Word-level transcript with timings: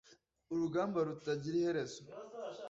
urugamba 0.51 0.97
rutagira 1.07 1.55
iherezo 1.59 2.01